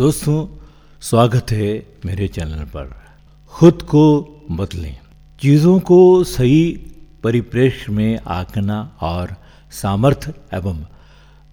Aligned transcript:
दोस्तों, 0.00 0.64
स्वागत 1.00 1.46
है 1.50 1.86
मेरे 2.06 2.28
चैनल 2.28 2.64
पर। 2.64 3.02
खुद 3.48 3.82
को 3.82 4.20
बदलें। 4.50 4.98
चीज़ों 5.42 5.80
को 5.80 6.24
सही 6.24 6.86
परिप्रेक्ष्य 7.24 7.92
में 7.92 8.20
आंकना 8.26 8.98
और 9.00 9.36
सामर्थ्य 9.70 10.34
एवं 10.54 10.86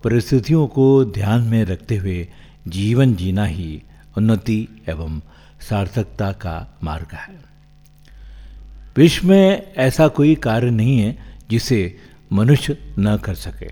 परिस्थितियों 0.03 0.67
को 0.67 1.05
ध्यान 1.05 1.41
में 1.41 1.65
रखते 1.65 1.95
हुए 1.95 2.27
जीवन 2.67 3.15
जीना 3.15 3.45
ही 3.45 3.81
उन्नति 4.17 4.67
एवं 4.89 5.21
सार्थकता 5.69 6.31
का 6.31 6.79
मार्ग 6.83 7.07
है। 7.13 7.39
विश्व 8.97 9.27
में 9.27 9.73
ऐसा 9.73 10.07
कोई 10.07 10.35
कार्य 10.35 10.69
नहीं 10.69 10.99
है 10.99 11.17
जिसे 11.49 11.97
मनुष्य 12.33 12.95
न 12.99 13.17
कर 13.17 13.35
सके। 13.35 13.69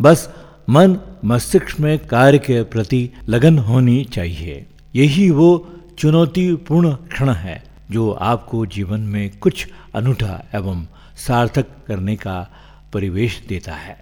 बस 0.00 0.34
मन 0.70 1.09
मस्तिष्क 1.24 1.80
में 1.80 1.98
कार्य 2.06 2.38
के 2.38 2.62
प्रति 2.62 3.10
लगन 3.28 3.58
होनी 3.58 4.04
चाहिए। 4.04 4.66
यही 4.94 5.30
वो 5.30 5.68
चुनौतीपूर्ण 5.98 6.92
क्षण 6.92 7.30
है 7.30 7.62
जो 7.90 8.10
आपको 8.12 8.66
जीवन 8.66 9.00
में 9.00 9.38
कुछ 9.38 9.66
अनूठा 9.94 10.44
एवं 10.54 10.86
सार्थक 11.16 11.66
करने 11.86 12.16
का 12.16 12.50
परिवेश 12.92 13.42
देता 13.48 13.72
है। 13.72 13.98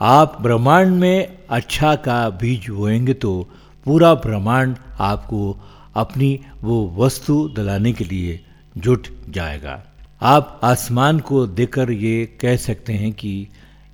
आप 0.00 0.38
ब्रह्मांड 0.40 0.94
में 0.94 1.38
अच्छा 1.50 1.94
का 1.94 2.28
बीज 2.30 2.68
बोएँगे 2.70 3.14
तो 3.14 3.50
पूरा 3.84 4.14
ब्रह्मांड 4.14 4.76
आपको 5.00 5.58
अपनी 5.94 6.40
वो 6.62 6.94
वस्तु 6.96 7.48
दिलाने 7.56 7.92
के 7.92 8.04
लिए 8.04 8.40
जुट 8.78 9.06
जाएगा। 9.30 9.82
आप 10.22 10.60
आसमान 10.62 11.20
को 11.20 11.46
देखकर 11.46 11.90
ये 11.90 12.26
कह 12.40 12.56
सकते 12.56 12.92
हैं 12.92 13.12
कि 13.12 13.48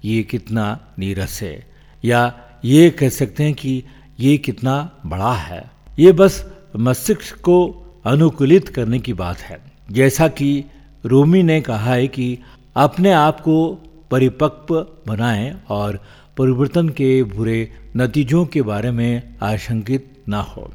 ये 0.04 0.22
कितना 0.22 0.80
नीरस 0.98 1.42
है। 1.42 1.71
या 2.04 2.40
ये 2.64 2.90
कह 2.90 3.08
सकते 3.08 3.42
हैं 3.42 3.54
कि 3.54 3.82
ये 4.20 4.38
कितना 4.38 4.90
बड़ा 5.06 5.34
है। 5.34 5.70
ये 5.98 6.12
बस 6.12 6.52
मस्तिष्क 6.76 7.40
को 7.40 7.56
अनुकूलित 8.04 8.68
करने 8.68 8.98
की 8.98 9.12
बात 9.12 9.38
है। 9.38 9.60
जैसा 9.90 10.28
कि 10.28 10.64
रोमी 11.04 11.42
ने 11.42 11.60
कहा 11.60 11.94
है 11.94 12.08
कि 12.08 12.38
अपने 12.76 13.12
आप 13.12 13.40
को 13.40 13.78
परिपक्व 14.10 14.86
बनाएँ 15.06 15.54
और 15.68 16.00
परिवर्तन 16.36 16.88
के 16.88 17.22
बुरे 17.22 17.70
नतीजों 17.96 18.46
के 18.46 18.62
बारे 18.62 18.90
में 18.90 19.34
आशंकित 19.42 20.12
ना 20.28 20.40
हो। 20.40 20.72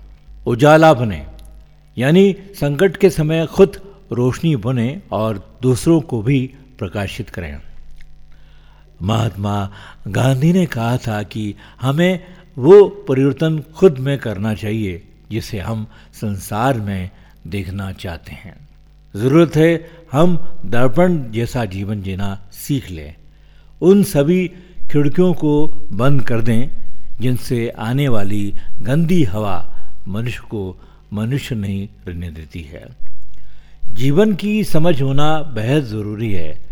उजाला 0.48 0.94
बने, 0.94 1.26
यानी 1.98 2.36
संकट 2.56 2.98
के 2.98 3.10
समय 3.10 3.46
खुद 3.46 3.78
रोशनी 4.12 4.56
बने 4.56 5.02
और 5.12 5.58
दूसरों 5.62 6.02
को 6.02 6.22
भी 6.22 6.54
प्रकाशित 6.80 7.30
करें। 7.30 7.60
महात्मा 9.02 9.72
गांधी 10.08 10.54
ने 10.54 10.66
कहा 10.66 10.98
था 10.98 11.24
कि 11.24 11.56
हमें 11.82 12.20
वो 12.58 12.90
परिवर्तन 12.90 13.64
खुद 13.76 13.98
में 13.98 14.18
करना 14.18 14.54
चाहिए, 14.54 15.04
जिसे 15.32 15.60
हम 15.60 15.88
संसार 16.14 16.80
में 16.80 17.10
देखना 17.48 17.92
चाहते 17.92 18.32
हैं। 18.32 18.68
ज़रूरत 19.16 19.56
है 19.56 19.90
हम 20.12 20.48
दर्पण 20.66 21.32
जैसा 21.32 21.66
जीवन 21.66 22.02
जीना 22.02 22.48
सीख 22.52 22.92
लें। 22.92 23.16
उन 23.82 24.04
सभी 24.04 24.52
खिड़कियों 24.92 25.34
को 25.34 25.68
बंद 25.94 26.22
कर 26.22 26.42
दें, 26.42 26.70
जिनसे 27.22 27.70
आने 27.70 28.08
वाली 28.08 28.54
गंदी 28.82 29.24
हवा 29.24 29.76
मनुष्य 30.08 30.42
को 30.50 30.78
मनुष्य 31.14 31.56
नहीं 31.56 31.88
रहने 32.08 32.30
देती 32.30 32.62
है। 32.62 32.86
जीवन 33.94 34.36
की 34.36 34.64
समझ 34.64 35.02
होना 35.02 35.42
बेहद 35.42 35.84
ज़रूरी 35.84 36.34
है। 36.34 36.67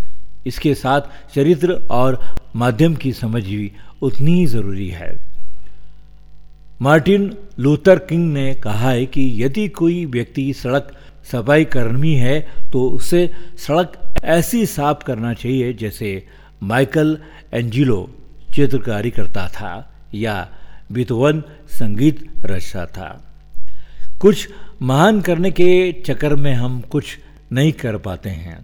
इसके 0.45 0.73
साथ 0.75 1.01
चरित्र 1.35 1.73
और 1.91 2.19
माध्यम 2.55 2.95
की 2.95 3.11
समझ 3.13 3.43
भी 3.43 3.71
उतनी 4.01 4.33
ही 4.33 4.45
ज़रूरी 4.45 4.89
है। 4.89 5.13
मार्टिन 6.81 7.31
लूथर 7.59 7.99
किंग 7.99 8.33
ने 8.33 8.53
कहा 8.55 8.89
है 8.89 9.05
कि 9.05 9.43
यदि 9.43 9.67
कोई 9.67 10.05
व्यक्ति 10.05 10.51
सड़क 10.53 10.91
सफ़ाई 11.31 11.65
कर्मी 11.65 12.13
है 12.13 12.39
तो 12.71 12.87
उसे 12.89 13.29
सड़क 13.57 13.93
ऐसी 14.23 14.65
साफ़ 14.65 15.03
करना 15.03 15.33
चाहिए 15.33 15.73
जैसे 15.73 16.11
माइकल 16.63 17.17
एंजिलो 17.53 18.09
चित्रकारी 18.55 19.11
करता 19.11 19.47
था 19.47 19.71
या 20.13 20.35
बितवन 20.91 21.41
संगीत 21.69 22.25
रचता 22.45 22.85
था। 22.85 23.09
कुछ 24.21 24.47
महान 24.81 25.21
करने 25.21 25.51
के 25.51 25.91
चक्कर 26.01 26.35
में 26.35 26.53
हम 26.53 26.79
कुछ 26.81 27.17
नहीं 27.51 27.71
कर 27.73 27.97
पाते 27.97 28.29
हैं। 28.29 28.57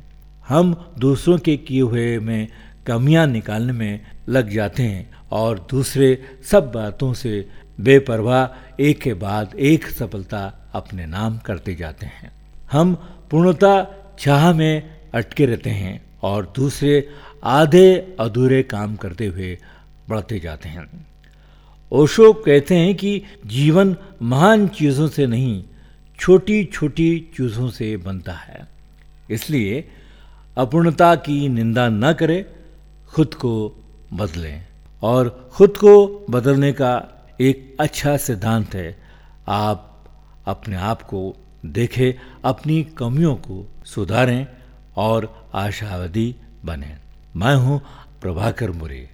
हम 0.51 0.73
दूसरों 0.99 1.37
के 1.37 1.55
किए 1.57 1.81
हुए 1.81 2.19
में 2.19 2.47
कमियाँ 2.87 3.25
निकालने 3.27 3.73
में 3.73 3.99
लग 4.29 4.49
जाते 4.49 4.83
हैं 4.83 5.09
और 5.31 5.59
दूसरे 5.71 6.07
सब 6.51 6.71
बातों 6.71 7.13
से 7.13 7.47
बेपरवाह, 7.79 8.47
एक 8.79 8.99
के 9.01 9.13
बाद 9.13 9.55
एक 9.55 9.87
सफलता 9.87 10.41
अपने 10.73 11.05
नाम 11.05 11.37
करते 11.37 11.75
जाते 11.75 12.05
हैं। 12.05 12.31
हम 12.71 12.93
पूर्णता 13.31 13.73
चाह 14.19 14.51
में 14.53 14.99
अटके 15.13 15.45
रहते 15.45 15.69
हैं 15.69 16.01
और 16.21 16.51
दूसरे 16.55 17.07
आधे 17.43 18.15
अधूरे 18.19 18.61
काम 18.63 18.95
करते 18.95 19.25
हुए 19.25 19.57
बढ़ते 20.09 20.39
जाते 20.39 20.69
हैं। 20.69 20.85
ओशो 21.91 22.31
कहते 22.33 22.75
हैं 22.75 22.95
कि 22.95 23.21
जीवन 23.45 23.95
महान 24.21 24.67
चीज़ों 24.67 25.07
से 25.07 25.27
नहीं 25.27 25.63
छोटी 26.19 26.63
छोटी 26.65 27.09
चीज़ों 27.37 27.69
से 27.69 27.95
बनता 27.97 28.33
है। 28.33 28.67
इसलिए 29.29 29.87
अपूर्णता 30.57 31.15
की 31.15 31.49
निंदा 31.49 31.89
न 31.89 32.13
करें, 32.13 32.45
खुद 33.07 33.33
को 33.33 33.83
बदलें। 34.13 34.67
और 35.01 35.49
खुद 35.53 35.69
को 35.77 36.25
बदलने 36.29 36.73
का 36.73 37.05
एक 37.41 37.77
अच्छा 37.79 38.17
सिद्धांत 38.17 38.75
है। 38.75 38.97
आप 39.47 40.03
अपने 40.45 40.75
आप 40.75 41.01
को 41.01 41.35
देखें, 41.65 42.39
अपनी 42.45 42.83
कमियों 42.83 43.35
को 43.35 43.67
सुधारें 43.85 44.47
और 44.97 45.49
आशावादी 45.53 46.35
बने। 46.65 46.97
मैं 47.35 47.55
हूँ 47.55 47.81
प्रभाकर 48.21 48.71
मुरे। 48.71 49.09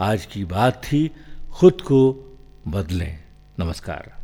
आज 0.00 0.26
की 0.26 0.44
बात 0.44 0.82
थी, 0.84 1.10
खुद 1.52 1.72
को 1.72 2.36
बदलें। 2.68 3.18
नमस्कार। 3.58 4.23